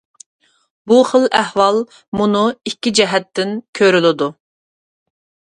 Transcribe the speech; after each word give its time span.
بۇ 0.91 0.95
خىل 1.09 1.27
ئەھۋال 1.39 1.77
مۇنۇ 2.21 2.41
ئىككى 2.71 2.95
جەھەتتە 3.01 3.47
كۆرۈلىدۇ. 3.83 4.33